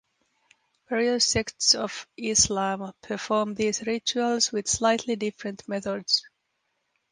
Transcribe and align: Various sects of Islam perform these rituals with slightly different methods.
Various 0.89 1.25
sects 1.27 1.75
of 1.75 2.07
Islam 2.17 2.91
perform 3.03 3.53
these 3.53 3.85
rituals 3.85 4.51
with 4.51 4.67
slightly 4.67 5.15
different 5.15 5.67
methods. 5.69 6.23